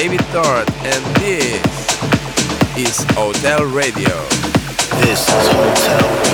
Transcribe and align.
David 0.00 0.24
Thorne, 0.32 0.64
and 0.82 1.16
this 1.16 1.60
is 2.74 3.04
Hotel 3.10 3.66
Radio. 3.66 4.16
This 5.02 5.28
is 5.28 5.46
Hotel 5.52 6.29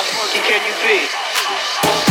How 0.00 0.06
funky 0.06 0.40
can 0.48 0.64
you 0.64 2.00
be? 2.00 2.09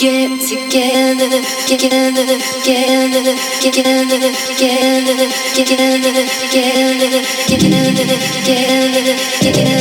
Get 0.00 0.40
together, 0.40 1.28
together, 1.68 2.24
together, 2.64 3.36
together, 3.60 4.32
together, 4.56 5.28
together, 5.52 6.24
together, 6.48 7.20
together, 7.46 7.90
together, 9.02 9.20
together, 9.42 9.80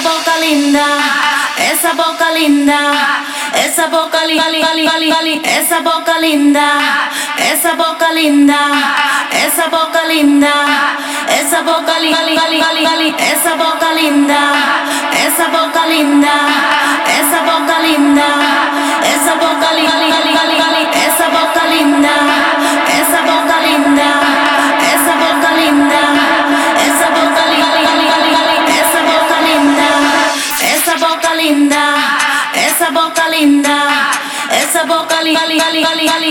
boca 0.05 0.35
linda 0.39 1.35
esa 1.57 1.93
boca 1.95 2.31
linda, 2.33 2.83
esa 3.57 3.87
boca 3.87 4.25
linda, 4.27 4.27
esa 4.27 4.27
boca 4.27 4.27
li, 4.27 4.35
li, 4.35 4.61
li, 5.01 5.13
li, 5.23 5.43
esa 5.45 5.81
boca 5.81 6.19
linda, 6.19 6.67
esa 7.37 7.75
boca 7.75 8.13
linda, 10.09 10.53
esa 11.31 11.63
boca 11.63 11.99
linda, 12.09 12.71
esa 13.23 13.55
boca 13.57 13.93
linda, 13.95 14.41
esa 15.15 15.49
boca 15.57 15.87
linda, 15.87 16.33
esa 17.17 17.41
boca 17.47 17.79
linda, 17.81 18.29
esa 19.15 19.35
boca 19.37 19.73
li, 19.73 19.83
li, 19.83 20.11
li, 20.25 20.33
li, 20.75 20.89
esa 21.07 21.29
boca 21.29 21.65
linda, 21.69 22.54
linda, 31.45 31.85
esa 32.55 32.91
boca 32.91 33.29
linda, 33.29 34.11
esa 34.51 34.85
boca 34.85 35.23
linda, 35.23 35.43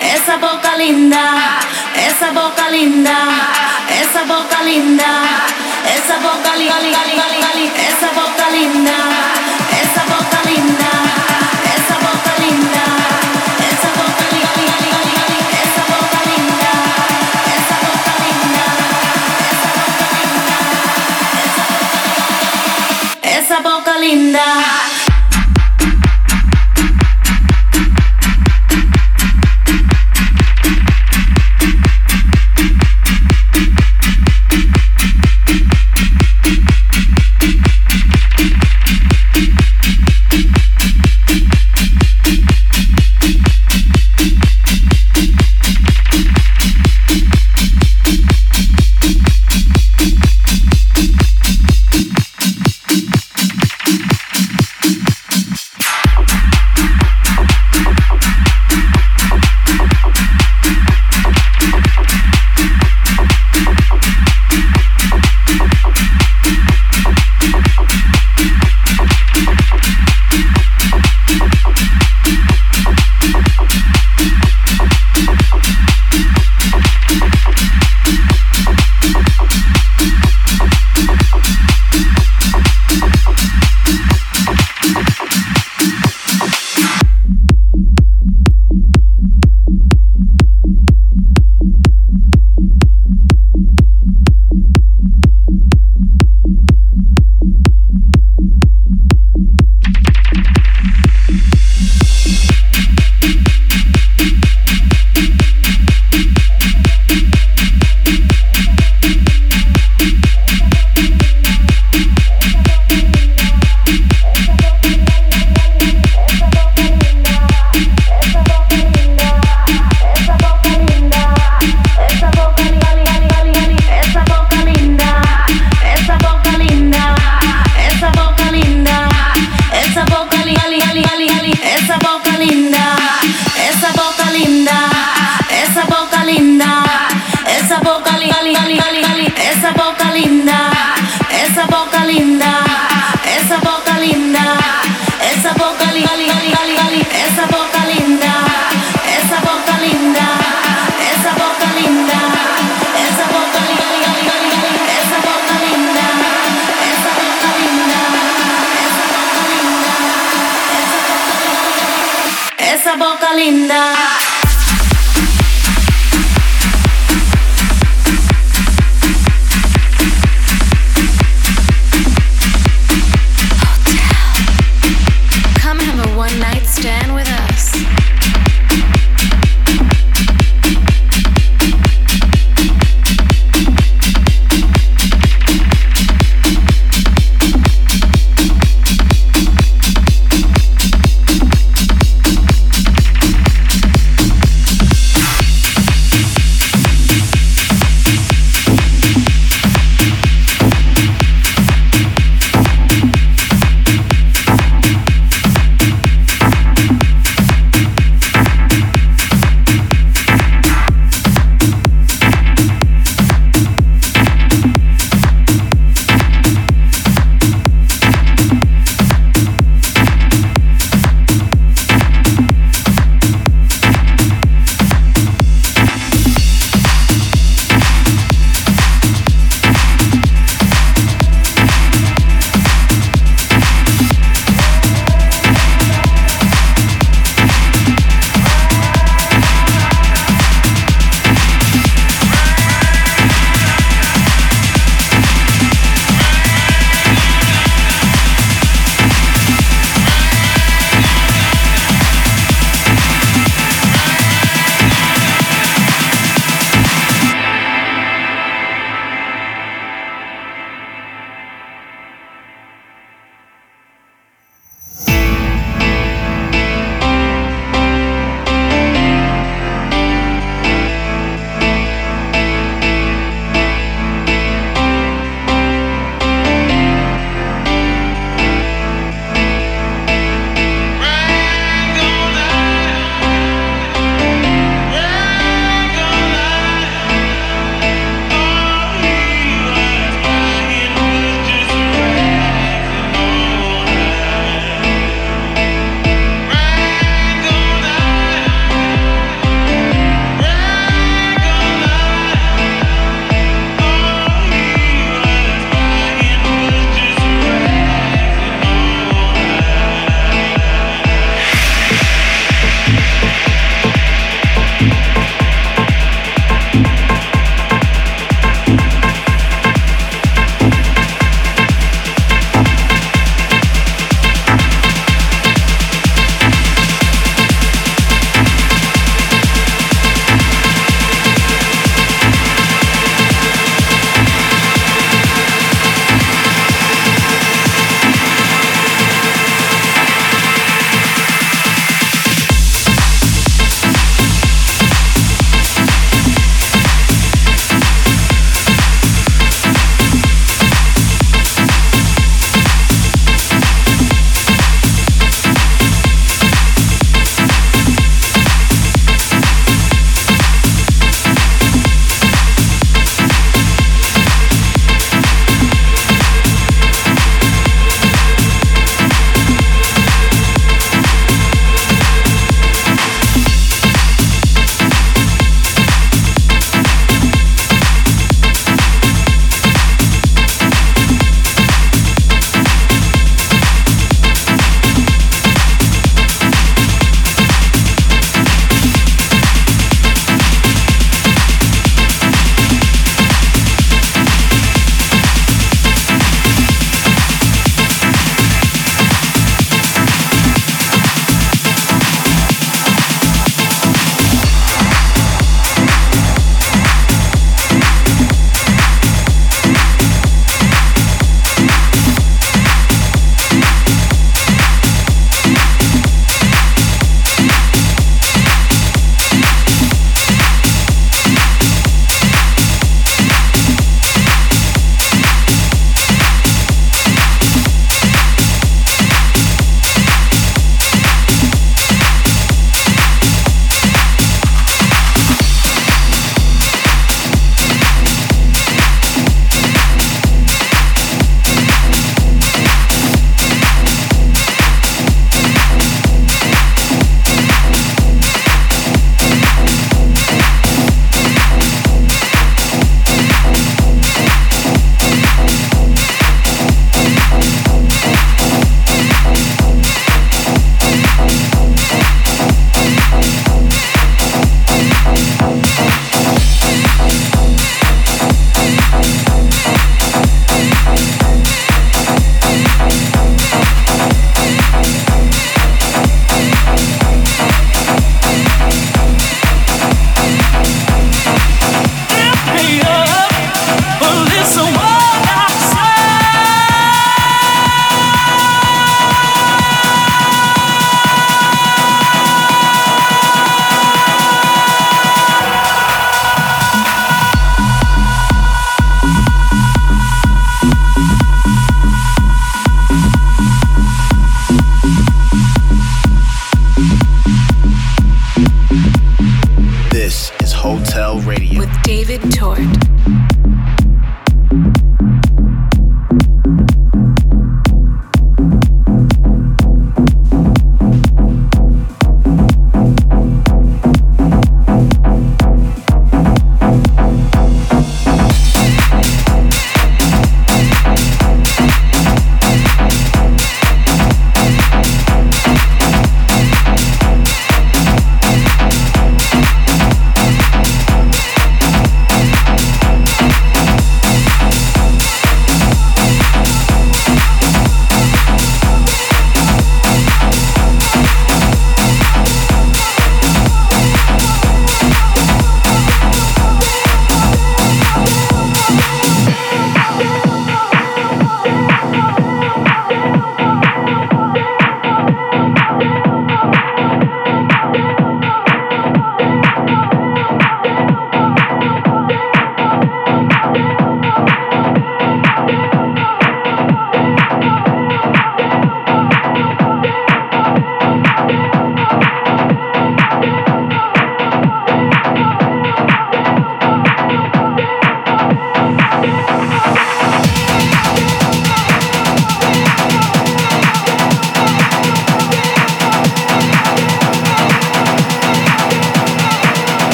esa 0.00 0.38
boca 0.38 0.76
linda, 0.78 1.58
esa 1.94 2.32
boca 2.32 2.70
linda, 2.70 3.18
esa 4.00 4.24
boca 4.24 4.62
linda, 4.62 5.04
esa 6.00 6.16
boca 6.28 6.56
linda, 6.56 6.94
esa 7.84 8.08
boca 8.14 8.48
linda, 12.40 12.64
esa 13.68 13.84
boca 13.98 14.24
li, 14.32 14.42
li, 14.56 14.66
li, 14.82 14.90
li, 15.28 15.38
esa 15.64 15.84
boca 15.92 16.20
linda, 16.30 16.72
esa 17.56 17.76
boca 17.84 18.12
linda, 18.24 18.66
esa 23.36 23.58
boca 23.60 23.94
linda, 23.98 24.46